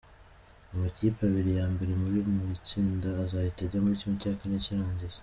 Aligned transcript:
Amakipe 0.73 1.19
abiri 1.29 1.51
ya 1.57 1.65
mbere 1.73 1.93
muri 2.01 2.17
buri 2.27 2.55
tsinda 2.65 3.09
azahita 3.23 3.59
ajya 3.63 3.79
muri 3.83 3.97
¼ 4.05 4.19
cy’irangiza. 4.63 4.79